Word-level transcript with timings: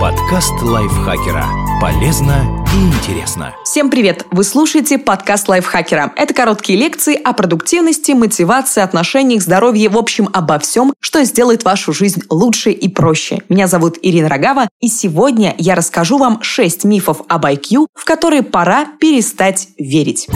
Подкаст 0.00 0.54
лайфхакера. 0.62 1.44
Полезно 1.78 2.64
и 2.74 2.86
интересно. 2.86 3.54
Всем 3.66 3.90
привет! 3.90 4.24
Вы 4.30 4.44
слушаете 4.44 4.96
подкаст 4.96 5.46
лайфхакера. 5.46 6.10
Это 6.16 6.32
короткие 6.32 6.78
лекции 6.78 7.20
о 7.22 7.34
продуктивности, 7.34 8.12
мотивации, 8.12 8.80
отношениях, 8.80 9.42
здоровье, 9.42 9.90
в 9.90 9.98
общем, 9.98 10.30
обо 10.32 10.58
всем, 10.58 10.94
что 11.00 11.22
сделает 11.24 11.64
вашу 11.64 11.92
жизнь 11.92 12.22
лучше 12.30 12.70
и 12.70 12.88
проще. 12.88 13.42
Меня 13.50 13.66
зовут 13.66 13.98
Ирина 14.00 14.30
Рогава, 14.30 14.70
и 14.80 14.88
сегодня 14.88 15.54
я 15.58 15.74
расскажу 15.74 16.16
вам 16.16 16.42
6 16.42 16.84
мифов 16.84 17.20
об 17.28 17.44
IQ, 17.44 17.86
в 17.92 18.06
которые 18.06 18.42
пора 18.42 18.86
перестать 18.98 19.68
верить. 19.76 20.28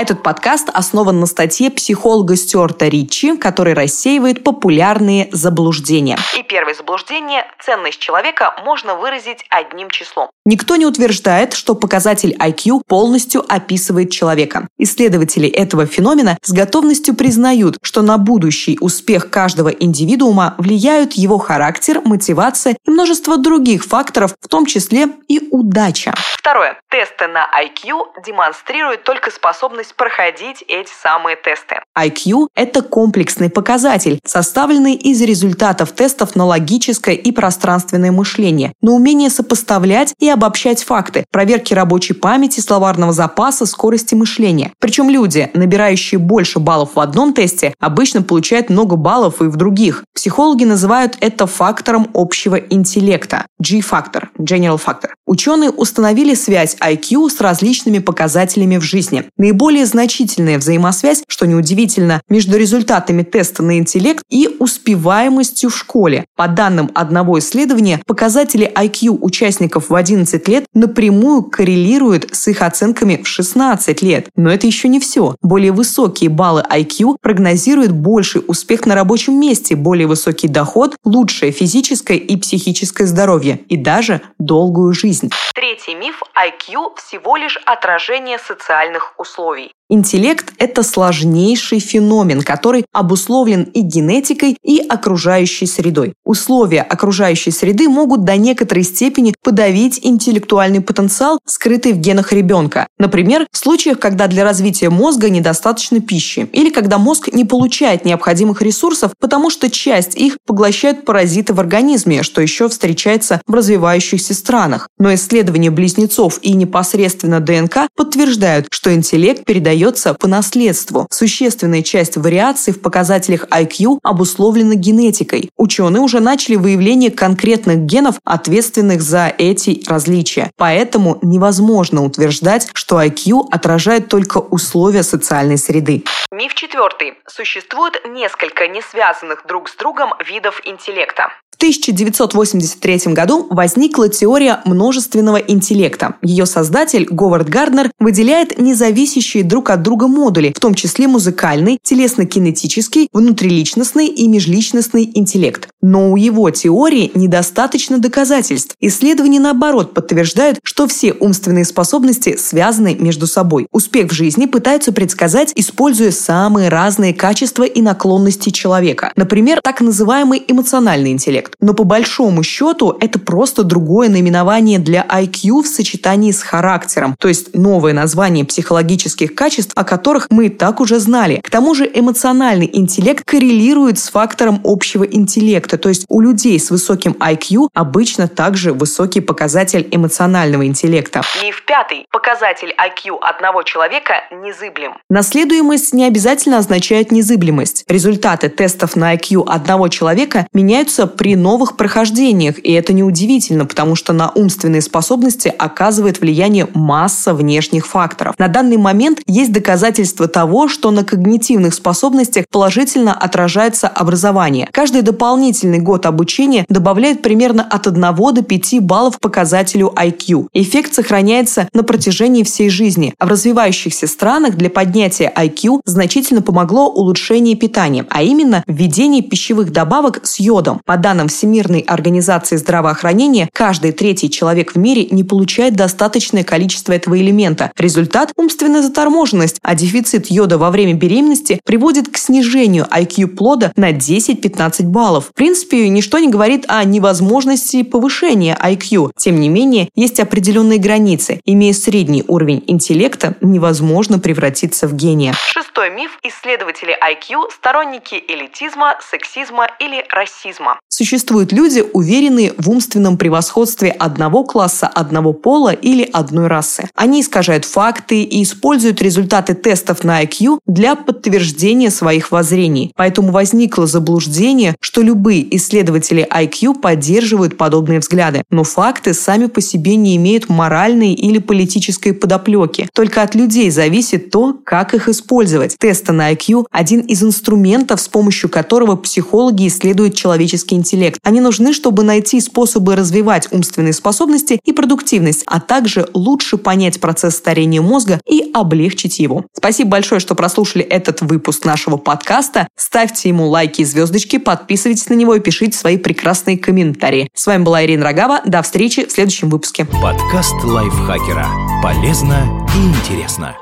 Этот 0.00 0.22
подкаст 0.22 0.70
основан 0.72 1.20
на 1.20 1.26
статье 1.26 1.70
психолога 1.70 2.34
Стюарта 2.34 2.88
Ричи, 2.88 3.36
который 3.36 3.74
рассеивает 3.74 4.42
популярные 4.42 5.28
заблуждения. 5.30 6.16
И 6.38 6.42
первое 6.42 6.72
заблуждение– 6.72 7.44
ценность 7.62 7.98
человека 7.98 8.54
можно 8.64 8.94
выразить 8.94 9.44
одним 9.50 9.90
числом. 9.90 10.30
Никто 10.46 10.76
не 10.76 10.86
утверждает, 10.86 11.52
что 11.52 11.74
показатель 11.74 12.34
IQ 12.40 12.80
полностью 12.88 13.44
описывает 13.46 14.10
человека. 14.10 14.68
Исследователи 14.78 15.50
этого 15.50 15.84
феномена 15.84 16.38
с 16.40 16.50
готовностью 16.50 17.14
признают, 17.14 17.76
что 17.82 18.00
на 18.00 18.16
будущий 18.16 18.78
успех 18.80 19.28
каждого 19.28 19.68
индивидуума 19.68 20.54
влияют 20.56 21.12
его 21.12 21.36
характер, 21.36 22.00
мотивация 22.02 22.74
и 22.86 22.90
множество 22.90 23.36
других 23.36 23.84
факторов, 23.84 24.34
в 24.40 24.48
том 24.48 24.64
числе 24.64 25.08
и 25.28 25.46
удача. 25.50 26.14
Второе. 26.38 26.80
Тесты 26.88 27.26
на 27.26 27.46
IQ 27.62 28.24
демонстрируют 28.24 29.04
только 29.04 29.30
способность 29.30 29.89
проходить 29.94 30.64
эти 30.68 30.90
самые 31.02 31.36
тесты. 31.36 31.76
IQ– 31.98 32.48
это 32.54 32.82
комплексный 32.82 33.50
показатель, 33.50 34.20
составленный 34.24 34.94
из 34.94 35.20
результатов 35.22 35.92
тестов 35.92 36.36
на 36.36 36.44
логическое 36.44 37.14
и 37.14 37.32
пространственное 37.32 38.12
мышление, 38.12 38.72
на 38.80 38.92
умение 38.92 39.30
сопоставлять 39.30 40.14
и 40.18 40.28
обобщать 40.28 40.82
факты, 40.82 41.24
проверки 41.30 41.74
рабочей 41.74 42.14
памяти, 42.14 42.60
словарного 42.60 43.12
запаса, 43.12 43.66
скорости 43.66 44.14
мышления. 44.14 44.72
Причем 44.78 45.10
люди, 45.10 45.50
набирающие 45.54 46.18
больше 46.18 46.58
баллов 46.58 46.90
в 46.94 47.00
одном 47.00 47.32
тесте, 47.34 47.74
обычно 47.78 48.22
получают 48.22 48.70
много 48.70 48.96
баллов 48.96 49.40
и 49.40 49.44
в 49.44 49.56
других. 49.56 50.04
Психологи 50.14 50.64
называют 50.64 51.16
это 51.20 51.46
фактором 51.46 52.08
общего 52.14 52.56
интеллекта– 52.56 53.46
G-фактор, 53.58 54.30
General 54.38 54.80
Factor. 54.82 55.10
Ученые 55.30 55.70
установили 55.70 56.34
связь 56.34 56.76
IQ 56.80 57.30
с 57.30 57.40
различными 57.40 58.00
показателями 58.00 58.78
в 58.78 58.82
жизни. 58.82 59.26
Наиболее 59.36 59.86
значительная 59.86 60.58
взаимосвязь, 60.58 61.22
что 61.28 61.46
неудивительно, 61.46 62.20
между 62.28 62.58
результатами 62.58 63.22
теста 63.22 63.62
на 63.62 63.78
интеллект 63.78 64.24
и 64.28 64.56
успеваемостью 64.58 65.70
в 65.70 65.76
школе. 65.76 66.24
По 66.34 66.48
данным 66.48 66.90
одного 66.94 67.38
исследования, 67.38 68.02
показатели 68.06 68.68
IQ 68.74 69.18
участников 69.20 69.90
в 69.90 69.94
11 69.94 70.48
лет 70.48 70.64
напрямую 70.74 71.44
коррелируют 71.44 72.30
с 72.32 72.48
их 72.48 72.62
оценками 72.62 73.20
в 73.22 73.28
16 73.28 74.02
лет. 74.02 74.26
Но 74.34 74.50
это 74.50 74.66
еще 74.66 74.88
не 74.88 74.98
все. 74.98 75.36
Более 75.42 75.70
высокие 75.70 76.28
баллы 76.28 76.64
IQ 76.68 77.18
прогнозируют 77.22 77.92
больший 77.92 78.42
успех 78.48 78.84
на 78.84 78.96
рабочем 78.96 79.38
месте, 79.38 79.76
более 79.76 80.08
высокий 80.08 80.48
доход, 80.48 80.96
лучшее 81.04 81.52
физическое 81.52 82.16
и 82.16 82.36
психическое 82.36 83.06
здоровье 83.06 83.60
и 83.68 83.76
даже 83.76 84.22
долгую 84.40 84.92
жизнь. 84.92 85.19
Третий 85.54 85.94
миф– 85.94 86.22
IQ 86.34 86.96
всего 86.96 87.36
лишь 87.36 87.56
отражение 87.58 88.38
социальных 88.38 89.14
условий. 89.18 89.72
Интеллект– 89.92 90.52
это 90.58 90.84
сложнейший 90.84 91.80
феномен, 91.80 92.42
который 92.42 92.84
обусловлен 92.92 93.64
и 93.64 93.80
генетикой, 93.80 94.56
и 94.62 94.78
окружающей 94.78 95.66
средой. 95.66 96.14
Условия 96.24 96.82
окружающей 96.82 97.50
среды 97.50 97.88
могут 97.88 98.22
до 98.24 98.36
некоторой 98.36 98.84
степени 98.84 99.34
подавить 99.42 99.98
интеллектуальный 100.04 100.80
потенциал, 100.80 101.40
скрытый 101.44 101.92
в 101.92 101.98
генах 101.98 102.32
ребенка. 102.32 102.86
Например, 102.98 103.48
в 103.50 103.56
случаях, 103.58 103.98
когда 103.98 104.28
для 104.28 104.44
развития 104.44 104.90
мозга 104.90 105.28
недостаточно 105.28 106.00
пищи, 106.00 106.48
или 106.52 106.70
когда 106.70 106.98
мозг 106.98 107.28
не 107.32 107.44
получает 107.44 108.04
необходимых 108.04 108.62
ресурсов, 108.62 109.10
потому 109.18 109.50
что 109.50 109.68
часть 109.68 110.14
их 110.14 110.36
поглощают 110.46 111.04
паразиты 111.04 111.52
в 111.52 111.58
организме, 111.58 112.22
что 112.22 112.40
еще 112.40 112.68
встречается 112.68 113.42
в 113.48 113.54
развивающихся 113.54 114.34
странах. 114.34 114.88
Но 114.98 115.12
исследования 115.14 115.72
близнецов 115.72 116.38
и 116.42 116.52
непосредственно 116.52 117.40
ДНК 117.40 117.88
подтверждают, 117.96 118.68
что 118.70 118.94
интеллект 118.94 119.44
передается 119.44 119.79
передается 119.80 120.14
по 120.14 120.28
наследству. 120.28 121.06
Существенная 121.10 121.82
часть 121.82 122.16
вариаций 122.16 122.72
в 122.72 122.80
показателях 122.80 123.46
IQ 123.50 123.98
обусловлена 124.02 124.74
генетикой. 124.74 125.50
Ученые 125.56 126.02
уже 126.02 126.20
начали 126.20 126.56
выявление 126.56 127.10
конкретных 127.10 127.78
генов, 127.78 128.16
ответственных 128.24 129.00
за 129.00 129.32
эти 129.38 129.82
различия. 129.86 130.50
Поэтому 130.56 131.18
невозможно 131.22 132.04
утверждать, 132.04 132.68
что 132.74 133.02
IQ 133.02 133.46
отражает 133.50 134.08
только 134.08 134.38
условия 134.38 135.02
социальной 135.02 135.56
среды. 135.56 136.04
Миф 136.40 136.54
четвертый. 136.54 137.18
Существует 137.26 138.00
несколько 138.08 138.66
не 138.66 138.80
связанных 138.80 139.44
друг 139.46 139.68
с 139.68 139.76
другом 139.76 140.14
видов 140.26 140.62
интеллекта. 140.64 141.28
В 141.50 141.56
1983 141.60 143.12
году 143.12 143.46
возникла 143.50 144.08
теория 144.08 144.62
множественного 144.64 145.36
интеллекта. 145.36 146.14
Ее 146.22 146.46
создатель 146.46 147.06
Говард 147.10 147.50
Гарднер 147.50 147.90
выделяет 147.98 148.58
независящие 148.58 149.44
друг 149.44 149.68
от 149.68 149.82
друга 149.82 150.08
модули, 150.08 150.54
в 150.56 150.58
том 150.58 150.72
числе 150.74 151.06
музыкальный, 151.06 151.78
телесно-кинетический, 151.82 153.10
внутриличностный 153.12 154.06
и 154.06 154.26
межличностный 154.26 155.10
интеллект. 155.12 155.68
Но 155.82 156.12
у 156.12 156.16
его 156.16 156.48
теории 156.48 157.10
недостаточно 157.14 157.98
доказательств. 157.98 158.74
Исследования, 158.80 159.40
наоборот, 159.40 159.92
подтверждают, 159.92 160.60
что 160.62 160.86
все 160.86 161.12
умственные 161.12 161.66
способности 161.66 162.36
связаны 162.36 162.94
между 162.94 163.26
собой. 163.26 163.66
Успех 163.70 164.10
в 164.10 164.14
жизни 164.14 164.46
пытаются 164.46 164.92
предсказать, 164.92 165.52
используя 165.56 166.10
самые 166.30 166.68
разные 166.68 167.12
качества 167.12 167.64
и 167.64 167.82
наклонности 167.82 168.50
человека. 168.50 169.10
Например, 169.16 169.58
так 169.60 169.80
называемый 169.80 170.40
эмоциональный 170.46 171.10
интеллект. 171.10 171.54
Но 171.60 171.74
по 171.74 171.82
большому 171.82 172.44
счету 172.44 172.96
это 173.00 173.18
просто 173.18 173.64
другое 173.64 174.08
наименование 174.08 174.78
для 174.78 175.04
IQ 175.10 175.62
в 175.62 175.66
сочетании 175.66 176.30
с 176.30 176.40
характером, 176.40 177.16
то 177.18 177.26
есть 177.26 177.56
новое 177.56 177.94
название 177.94 178.44
психологических 178.44 179.34
качеств, 179.34 179.72
о 179.74 179.82
которых 179.82 180.28
мы 180.30 180.46
и 180.46 180.48
так 180.50 180.78
уже 180.78 181.00
знали. 181.00 181.40
К 181.40 181.50
тому 181.50 181.74
же 181.74 181.90
эмоциональный 181.92 182.70
интеллект 182.72 183.24
коррелирует 183.24 183.98
с 183.98 184.08
фактором 184.08 184.60
общего 184.62 185.02
интеллекта 185.02 185.78
то 185.78 185.88
есть 185.88 186.06
у 186.08 186.20
людей 186.20 186.60
с 186.60 186.70
высоким 186.70 187.16
IQ 187.18 187.70
обычно 187.74 188.28
также 188.28 188.72
высокий 188.72 189.20
показатель 189.20 189.88
эмоционального 189.90 190.64
интеллекта. 190.64 191.22
Миф 191.42 191.64
пятый. 191.66 192.06
Показатель 192.12 192.72
IQ 192.78 193.18
одного 193.20 193.64
человека 193.64 194.14
незыблем. 194.30 194.92
Наследуемость 195.08 195.92
не 195.92 196.04
обязательно 196.04 196.19
означает 196.58 197.10
незыблемость. 197.10 197.84
Результаты 197.88 198.48
тестов 198.48 198.94
на 198.94 199.14
IQ 199.14 199.44
одного 199.46 199.88
человека 199.88 200.46
меняются 200.52 201.06
при 201.06 201.34
новых 201.34 201.76
прохождениях, 201.76 202.56
и 202.62 202.72
это 202.72 202.92
неудивительно, 202.92 203.66
потому 203.66 203.96
что 203.96 204.12
на 204.12 204.30
умственные 204.30 204.82
способности 204.82 205.48
оказывает 205.48 206.20
влияние 206.20 206.68
масса 206.74 207.34
внешних 207.34 207.86
факторов. 207.86 208.38
На 208.38 208.48
данный 208.48 208.76
момент 208.76 209.20
есть 209.26 209.52
доказательства 209.52 210.28
того, 210.28 210.68
что 210.68 210.90
на 210.90 211.04
когнитивных 211.04 211.74
способностях 211.74 212.46
положительно 212.48 213.14
отражается 213.14 213.88
образование. 213.88 214.68
Каждый 214.70 215.02
дополнительный 215.02 215.78
год 215.78 216.06
обучения 216.06 216.64
добавляет 216.68 217.22
примерно 217.22 217.62
от 217.62 217.86
1 217.86 218.00
до 218.00 218.42
5 218.42 218.80
баллов 218.80 219.18
показателю 219.20 219.92
IQ. 219.96 220.48
Эффект 220.52 220.94
сохраняется 220.94 221.68
на 221.72 221.82
протяжении 221.82 222.42
всей 222.42 222.70
жизни. 222.70 223.14
А 223.18 223.26
в 223.26 223.28
развивающихся 223.28 224.06
странах 224.06 224.56
для 224.56 224.70
поднятия 224.70 225.32
IQ 225.34 225.80
значительно 225.84 226.09
помогло 226.40 226.88
улучшение 226.88 227.54
питания, 227.54 228.06
а 228.08 228.22
именно 228.22 228.64
введение 228.66 229.22
пищевых 229.22 229.70
добавок 229.70 230.20
с 230.24 230.40
йодом. 230.40 230.80
По 230.86 230.96
данным 230.96 231.28
Всемирной 231.28 231.80
организации 231.80 232.56
здравоохранения, 232.56 233.48
каждый 233.52 233.92
третий 233.92 234.30
человек 234.30 234.72
в 234.74 234.78
мире 234.78 235.06
не 235.10 235.24
получает 235.24 235.74
достаточное 235.74 236.44
количество 236.44 236.92
этого 236.92 237.20
элемента. 237.20 237.70
Результат– 237.76 238.32
умственная 238.36 238.82
заторможенность, 238.82 239.58
а 239.62 239.74
дефицит 239.74 240.30
йода 240.30 240.56
во 240.56 240.70
время 240.70 240.94
беременности 240.94 241.60
приводит 241.66 242.08
к 242.08 242.16
снижению 242.16 242.86
IQ 242.90 243.26
плода 243.28 243.72
на 243.76 243.92
10-15 243.92 244.84
баллов. 244.84 245.32
При 245.34 245.50
принципе, 245.50 245.88
ничто 245.88 246.20
не 246.20 246.28
говорит 246.28 246.64
о 246.68 246.84
невозможности 246.84 247.82
повышения 247.82 248.56
IQ. 248.62 249.10
Тем 249.16 249.40
не 249.40 249.48
менее, 249.48 249.88
есть 249.96 250.20
определенные 250.20 250.78
границы. 250.78 251.40
Имея 251.44 251.72
средний 251.72 252.22
уровень 252.28 252.62
интеллекта, 252.68 253.34
невозможно 253.40 254.20
превратиться 254.20 254.86
в 254.86 254.94
гения. 254.94 255.34
Шестой 255.36 255.89
миф. 255.94 256.18
Исследователи 256.22 256.96
IQ– 256.96 257.50
сторонники 257.54 258.14
элитизма, 258.28 258.96
сексизма 259.00 259.66
или 259.78 260.04
расизма. 260.10 260.78
Существуют 260.88 261.52
люди, 261.52 261.84
уверенные 261.92 262.52
в 262.58 262.68
умственном 262.70 263.16
превосходстве 263.16 263.90
одного 263.90 264.44
класса, 264.44 264.86
одного 264.86 265.32
пола 265.32 265.72
или 265.72 266.08
одной 266.12 266.46
расы. 266.46 266.88
Они 266.94 267.20
искажают 267.20 267.64
факты 267.64 268.22
и 268.22 268.42
используют 268.42 269.02
результаты 269.02 269.54
тестов 269.54 270.04
на 270.04 270.22
IQ 270.22 270.58
для 270.66 270.96
подтверждения 270.96 271.90
своих 271.90 272.30
воззрений. 272.30 272.92
Поэтому 272.96 273.32
возникло 273.32 273.86
заблуждение, 273.86 274.76
что 274.80 275.02
любые 275.02 275.56
исследователи 275.56 276.26
IQ 276.30 276.80
поддерживают 276.80 277.56
подобные 277.56 278.00
взгляды. 278.00 278.42
Но 278.50 278.64
факты 278.64 279.14
сами 279.14 279.46
по 279.46 279.60
себе 279.60 279.96
не 279.96 280.16
имеют 280.16 280.48
моральной 280.48 281.14
или 281.14 281.38
политической 281.38 282.12
подоплеки. 282.12 282.88
Только 282.94 283.22
от 283.22 283.34
людей 283.34 283.70
зависит 283.70 284.30
то, 284.30 284.54
как 284.64 284.94
их 284.94 285.08
использовать. 285.08 285.76
Тесты 285.80 286.12
на 286.12 286.30
IQ– 286.32 286.66
один 286.70 287.00
из 287.00 287.22
инструментов, 287.22 288.02
с 288.02 288.08
помощью 288.08 288.50
которого 288.50 288.96
психологи 288.96 289.66
исследуют 289.66 290.14
человеческий 290.14 290.74
интеллект. 290.74 291.18
Они 291.22 291.40
нужны, 291.40 291.72
чтобы 291.72 292.04
найти 292.04 292.38
способы 292.42 292.96
развивать 292.96 293.48
умственные 293.50 293.94
способности 293.94 294.60
и 294.62 294.72
продуктивность, 294.72 295.42
а 295.46 295.58
также 295.58 296.06
лучше 296.12 296.58
понять 296.58 297.00
процесс 297.00 297.36
старения 297.36 297.80
мозга 297.80 298.20
и 298.28 298.50
облегчить 298.52 299.18
его. 299.18 299.46
Спасибо 299.56 299.92
большое, 299.92 300.20
что 300.20 300.34
прослушали 300.34 300.84
этот 300.84 301.22
выпуск 301.22 301.64
нашего 301.64 301.96
подкаста. 301.96 302.68
Ставьте 302.76 303.30
ему 303.30 303.48
лайки 303.48 303.80
и 303.80 303.84
звездочки, 303.86 304.36
подписывайтесь 304.36 305.08
на 305.08 305.14
него 305.14 305.34
и 305.34 305.40
пишите 305.40 305.78
свои 305.78 305.96
прекрасные 305.96 306.58
комментарии. 306.58 307.30
С 307.34 307.46
вами 307.46 307.62
была 307.62 307.82
Ирина 307.84 308.04
Рогава. 308.04 308.42
До 308.44 308.60
встречи 308.60 309.06
в 309.06 309.12
следующем 309.12 309.48
выпуске. 309.48 309.86
Подкаст 309.86 310.62
лайфхакера. 310.62 311.48
Полезно 311.82 312.68
и 312.76 313.10
интересно. 313.10 313.56